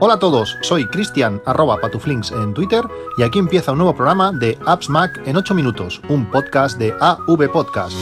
[0.00, 2.84] Hola a todos, soy Cristian arroba patuflinks en Twitter
[3.16, 6.94] y aquí empieza un nuevo programa de Apps Mac en 8 minutos, un podcast de
[7.00, 7.96] AV Podcast.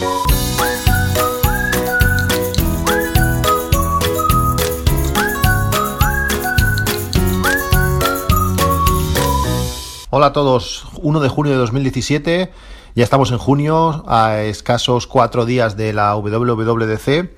[10.10, 12.52] Hola a todos, 1 de junio de 2017,
[12.94, 17.30] ya estamos en junio, a escasos cuatro días de la WWDC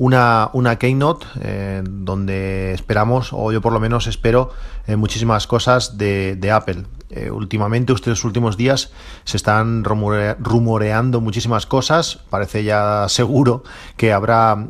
[0.00, 4.50] una, una Keynote eh, donde esperamos, o yo por lo menos espero,
[4.86, 6.84] eh, muchísimas cosas de, de Apple.
[7.10, 8.92] Eh, últimamente, estos últimos días,
[9.24, 12.20] se están rumoreando muchísimas cosas.
[12.30, 13.62] Parece ya seguro
[13.98, 14.68] que habrá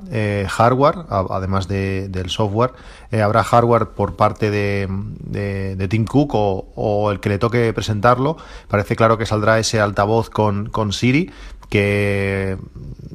[0.48, 2.73] hardware, además del software,
[3.12, 8.38] habrá hardware por parte de, de, Tim Cook o, o, el que le toque presentarlo.
[8.69, 11.30] Parece claro que saldrá ese altavoz con, con Siri
[11.70, 12.59] que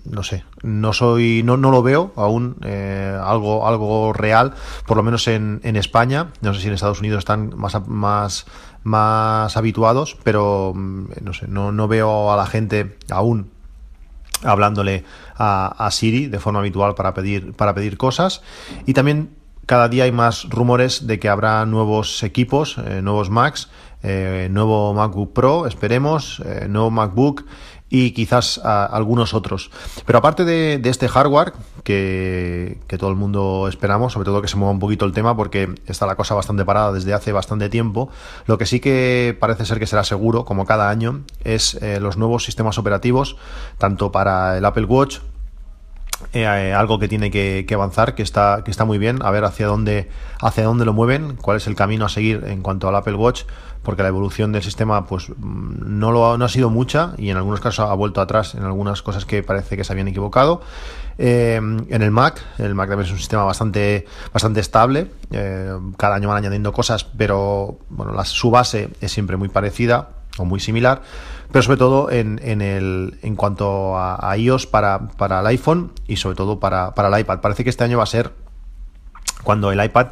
[0.05, 4.53] no sé, no soy, no, no lo veo aún eh, algo, algo real,
[4.87, 6.29] por lo menos en, en, España.
[6.41, 8.45] No sé si en Estados Unidos están más, más,
[8.83, 13.51] más habituados, pero mm, no sé, no, no veo a la gente aún
[14.43, 15.03] hablándole
[15.37, 18.41] a, Siri de forma habitual para pedir, para pedir cosas.
[18.85, 19.29] Y también
[19.65, 23.69] cada día hay más rumores de que habrá nuevos equipos, eh, nuevos Macs,
[24.03, 27.45] eh, nuevo MacBook Pro, esperemos, nuevo MacBook
[27.89, 29.71] y quizás algunos otros.
[30.05, 34.71] Pero aparte de, este hardware, que, todo el mundo esperamos, sobre todo que se mueva
[34.71, 38.09] un poquito el tema, porque está la cosa bastante parada desde hace bastante tiempo,
[38.47, 42.17] lo que sí que parece ser que será seguro, como cada año, es eh, los
[42.17, 43.37] nuevos sistemas operativos,
[43.77, 45.19] tanto para el Apple Watch,
[46.33, 49.67] eh, algo que tiene que, avanzar, que está, que está muy bien, a ver hacia
[49.67, 53.15] dónde, hacia dónde lo mueven, cuál es el camino a seguir en cuanto al Apple
[53.15, 53.43] Watch,
[53.83, 57.59] porque la evolución del sistema pues no, lo, no ha sido mucha y en algunos
[57.59, 60.61] casos ha vuelto atrás en algunas cosas que parece que se habían equivocado.
[61.17, 66.15] Eh, en el Mac, el Mac también es un sistema bastante, bastante estable, eh, cada
[66.15, 71.01] año van añadiendo cosas, pero bueno, su base es siempre muy parecida o muy similar,
[71.51, 76.17] pero sobre todo en, en, el, en cuanto a, iOS para, para, el iPhone y
[76.17, 77.41] sobre todo para, para el iPad.
[77.41, 78.33] Parece que este año va a ser
[79.43, 80.07] cuando el iPad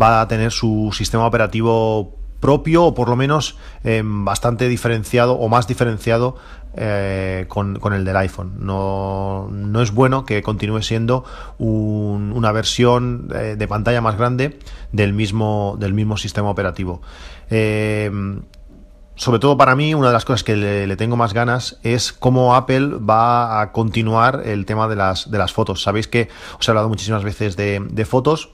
[0.00, 5.48] va a tener su sistema operativo propio o por lo menos eh, bastante diferenciado o
[5.48, 6.36] más diferenciado
[6.76, 8.54] eh, con, el del iPhone.
[8.60, 11.24] No, no, es bueno que continúe siendo
[11.58, 14.58] una versión eh, de pantalla más grande
[14.92, 17.02] del mismo, del mismo sistema operativo.
[19.18, 22.54] Sobre todo para mí, una de las cosas que le, tengo más ganas es cómo
[22.54, 25.82] Apple va a continuar el tema de las, de las fotos.
[25.82, 28.50] Sabéis que os he hablado muchísimas veces de, fotos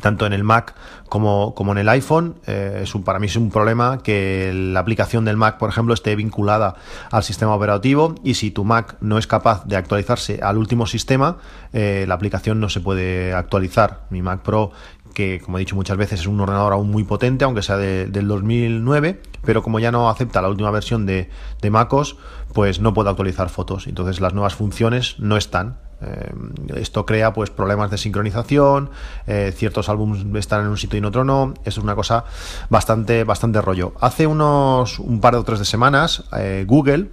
[0.00, 0.74] tanto en el Mac
[1.08, 2.36] como, como en el iPhone.
[2.46, 5.94] Eh, es un, para mí es un problema que la aplicación del Mac, por ejemplo,
[5.94, 6.74] esté vinculada
[7.12, 11.38] al sistema operativo y si tu Mac no es capaz de actualizarse al último sistema,
[11.72, 14.06] eh, la aplicación no se puede actualizar.
[14.10, 14.72] Mi Mac Pro
[15.14, 18.28] que como he dicho muchas veces es un ordenador aún muy potente, aunque sea del
[18.28, 22.16] 2009, pero como ya no acepta la última versión de, de MacOS,
[22.52, 23.86] pues no puede actualizar fotos.
[23.86, 25.78] Entonces las nuevas funciones no están.
[26.02, 26.32] Eh,
[26.76, 28.90] esto crea pues problemas de sincronización,
[29.26, 31.54] eh, ciertos álbumes están en un sitio y en otro no.
[31.64, 32.24] Es una cosa
[32.68, 33.92] bastante, bastante rollo.
[34.00, 37.10] Hace unos un par de o tres de semanas, eh, Google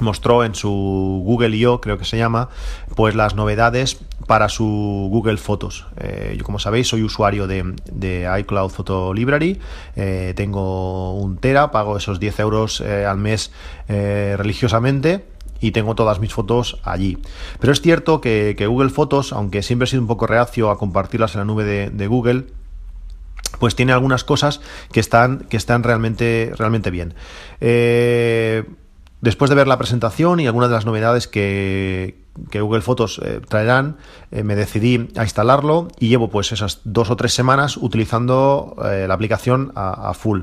[0.00, 2.48] mostró en su Google I.O., creo que se llama,
[2.96, 5.86] pues las novedades para su Google Fotos.
[6.36, 9.60] yo, como sabéis, soy usuario de, de iCloud Photo Library,
[10.34, 13.52] tengo un Tera, pago esos 10 euros al mes
[13.86, 15.24] religiosamente
[15.64, 17.18] y tengo todas mis fotos allí.
[17.58, 21.34] Pero es cierto que, Google Fotos, aunque siempre he sido un poco reacio a compartirlas
[21.34, 22.44] en la nube de, Google,
[23.58, 24.60] pues tiene algunas cosas
[24.92, 27.14] que están, que están realmente, realmente bien.
[27.60, 28.64] Eh,
[29.24, 33.96] después de ver la presentación y algunas de las novedades que, Google Fotos eh, traerán,
[34.30, 39.14] eh, me decidí a instalarlo y llevo pues esas dos o tres semanas utilizando la
[39.14, 40.42] aplicación a, full.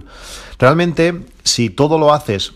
[0.57, 2.53] Realmente, si todo lo haces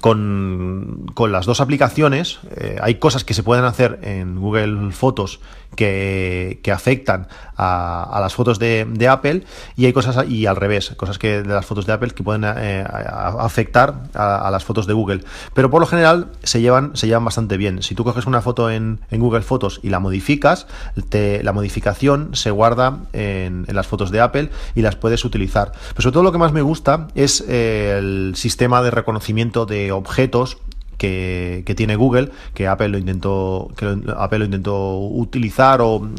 [0.00, 5.40] con, las dos aplicaciones eh, hay cosas que se pueden hacer en Google Fotos
[5.76, 9.44] que, afectan a, las fotos de, Apple
[9.76, 12.44] y hay cosas y al revés, cosas que de las fotos de Apple que pueden
[12.44, 15.24] eh, afectar a, las fotos de Google.
[15.54, 17.82] Pero por lo general se llevan, se llevan bastante bien.
[17.82, 20.66] Si tú coges una foto en, Google Fotos y la modificas,
[21.10, 25.72] la modificación se guarda en, las fotos de Apple y las puedes utilizar.
[25.90, 29.92] Pero sobre todo lo que más me gusta es eh, el sistema de reconocimiento de
[29.92, 30.58] objetos
[30.98, 36.10] que, tiene Google, que Apple lo intentó, que Apple lo intentó utilizar o,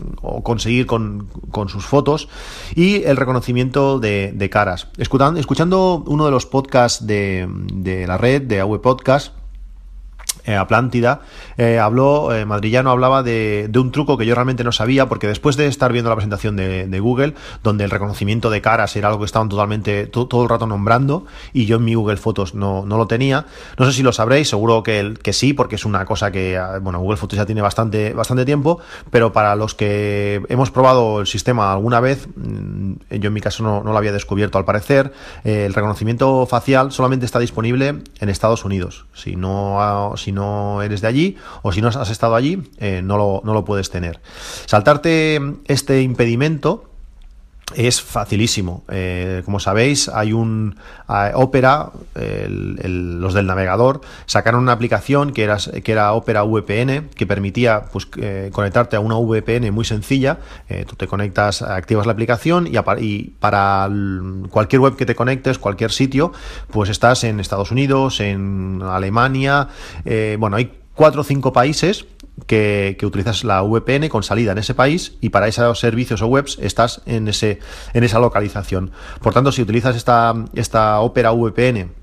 [0.44, 1.30] conseguir con,
[1.68, 2.30] sus fotos,
[2.76, 4.88] y el reconocimiento de, caras.
[4.98, 9.34] Escuchando, escuchando, uno de los podcasts de, de la red, de AV Podcast,
[10.46, 11.22] eh, Aplántida,
[11.58, 15.56] eh, habló, eh, Madrillano hablaba de, un truco que yo realmente no sabía, porque después
[15.56, 19.26] de estar viendo la presentación de, Google, donde el reconocimiento de caras era algo que
[19.26, 23.46] estaban totalmente todo, el rato nombrando, y yo en mi Google Fotos no, lo tenía,
[23.78, 26.80] no sé si lo sabréis, seguro que, que sí, porque es una cosa que, ah,
[26.82, 28.80] bueno, Google Fotos ya tiene bastante, bastante tiempo,
[29.12, 33.64] pero para los que hemos probado el sistema alguna vez, mm, yo en mi caso
[33.64, 35.14] no, lo había descubierto al parecer,
[35.44, 39.06] el reconocimiento facial solamente está disponible en Estados Unidos.
[39.14, 43.18] Si no, si no eres de allí o si no has estado allí, eh, no,
[43.18, 44.20] lo, no lo puedes tener.
[44.66, 46.93] Saltarte este impedimento
[47.76, 48.84] es facilísimo.
[48.90, 50.76] Eh, como sabéis, hay un
[51.36, 57.86] Opera, los del navegador, sacaron una aplicación que era, que era Opera VPN, que permitía
[57.92, 60.40] pues, eh, conectarte a una VPN muy sencilla.
[60.70, 63.90] Eh, tú te conectas, activas la aplicación y, y, para
[64.50, 66.32] cualquier web que te conectes, cualquier sitio,
[66.72, 69.68] pues estás en Estados Unidos, en Alemania,
[70.38, 72.06] bueno, hay cuatro o cinco países
[72.48, 76.58] que, utilizas la VPN con salida en ese país y para esos servicios o webs
[76.62, 77.60] estás en, ese,
[77.94, 78.92] en esa localización.
[79.22, 82.03] Por tanto, si utilizas esta, esta Opera VPN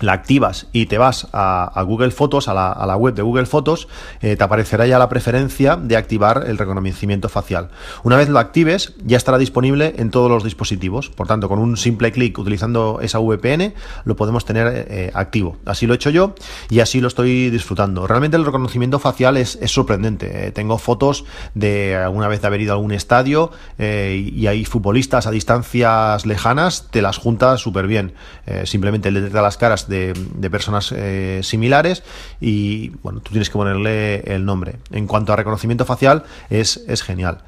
[0.00, 3.88] la activas y te vas a, Google Fotos, a la, web de Google Fotos,
[4.20, 7.70] eh, te aparecerá ya la preferencia de activar el reconocimiento facial.
[8.02, 11.08] Una vez lo actives, ya estará disponible en todos los dispositivos.
[11.10, 13.74] Por tanto, con un simple clic utilizando esa VPN,
[14.04, 15.56] lo podemos tener eh, activo.
[15.64, 16.34] Así lo he hecho yo
[16.70, 18.06] y así lo estoy disfrutando.
[18.06, 20.48] Realmente el reconocimiento facial es, sorprendente.
[20.48, 21.24] Eh, tengo fotos
[21.54, 26.88] de alguna vez de haber ido a algún estadio y hay futbolistas a distancias lejanas,
[26.90, 28.14] te las juntas súper bien.
[28.64, 30.14] simplemente le detecta las caras de,
[30.50, 32.02] personas eh, similares
[32.40, 34.76] y bueno, tú tienes que ponerle el nombre.
[34.90, 37.42] En cuanto a reconocimiento facial, es, es genial.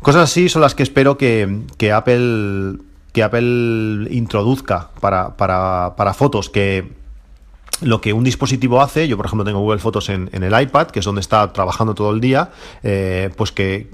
[0.00, 2.78] Cosas así son las que espero que, que Apple
[3.12, 6.92] que Apple introduzca para, para, para fotos que,
[7.82, 11.00] lo que un dispositivo hace, yo por ejemplo tengo Google Fotos en, el iPad, que
[11.00, 12.50] es donde está trabajando todo el día,
[12.82, 13.88] eh, pues que,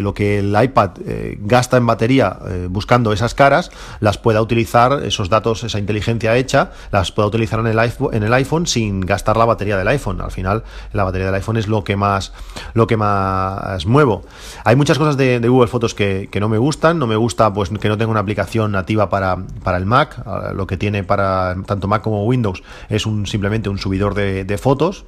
[0.00, 3.70] lo que el iPad eh, gasta en batería eh, buscando esas caras,
[4.00, 8.22] las pueda utilizar, esos datos, esa inteligencia hecha, las pueda utilizar en el, iPhone, en
[8.22, 10.20] el iPhone sin gastar la batería del iPhone.
[10.20, 12.32] Al final, la batería del iPhone es lo que más,
[12.74, 14.24] lo que más muevo.
[14.64, 17.88] Hay muchas cosas de, Google Fotos que, no me gustan, no me gusta pues que
[17.88, 20.22] no tenga una aplicación nativa para, para el Mac,
[20.54, 25.04] lo que tiene para tanto Mac como Windows es un simplemente un subidor de, fotos.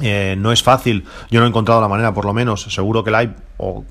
[0.00, 3.10] Eh, no es fácil, yo no he encontrado la manera, por lo menos, seguro que
[3.10, 3.84] la hay, o,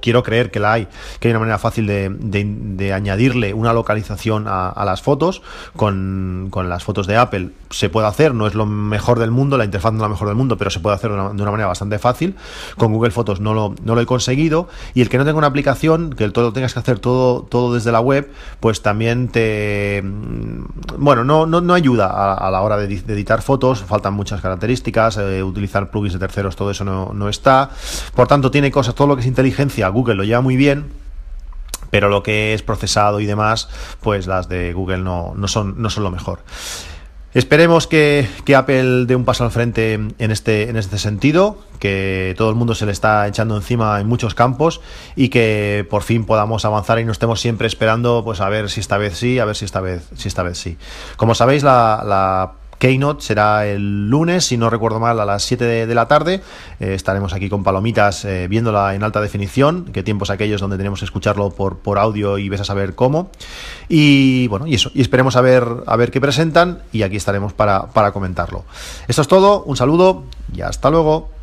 [0.00, 0.88] quiero creer que la hay,
[1.18, 5.42] que hay una manera fácil de, añadirle una localización a, las fotos.
[5.76, 9.64] Con, las fotos de Apple se puede hacer, no es lo mejor del mundo, la
[9.64, 11.98] interfaz no es la mejor del mundo, pero se puede hacer de una, manera bastante
[11.98, 12.34] fácil.
[12.76, 14.68] Con Google Fotos no lo, no lo he conseguido.
[14.94, 17.92] Y el que no tenga una aplicación, que todo tengas que hacer todo, todo desde
[17.92, 18.30] la web,
[18.60, 20.02] pues también te.
[20.98, 25.90] Bueno, no, no, ayuda a, la hora de, editar fotos, faltan muchas características, eh, utilizar
[25.90, 27.70] plugins de terceros, todo eso no, no está.
[28.14, 30.86] Por tanto, tiene cosas, todo lo que es inteligencia, Google lo lleva muy bien,
[31.90, 33.68] pero lo que es procesado y demás,
[34.00, 36.40] pues las de Google no, no, son, no son lo mejor.
[37.36, 38.26] Esperemos que,
[38.56, 42.74] Apple dé un paso al frente en este, en este sentido, que todo el mundo
[42.74, 44.80] se le está echando encima en muchos campos
[45.16, 48.80] y que por fin podamos avanzar y no estemos siempre esperando pues a ver si
[48.80, 50.78] esta vez sí, a ver si esta vez, si esta vez sí.
[51.18, 55.94] Como sabéis, la Keynote será el lunes, si no recuerdo mal, a las 7 de,
[55.94, 56.42] la tarde.
[56.80, 61.00] Eh, estaremos aquí con palomitas eh, viéndola en alta definición, que tiempos aquellos donde tenemos
[61.00, 63.30] que escucharlo por, por audio y ves a saber cómo.
[63.88, 67.52] Y bueno, y eso, y esperemos a ver, a ver qué presentan y aquí estaremos
[67.52, 68.64] para, para comentarlo.
[69.08, 71.35] Esto es todo, un saludo y hasta luego.